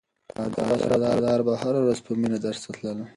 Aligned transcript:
قادر 0.35 0.61
او 0.71 0.75
سردار 1.05 1.39
به 1.47 1.53
هره 1.61 1.79
ورځ 1.81 1.99
په 2.05 2.11
مینه 2.21 2.37
درس 2.45 2.59
ته 2.65 2.69
تلل. 2.75 2.99